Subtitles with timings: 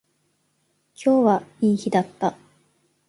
[0.95, 2.35] 今日はいい日だった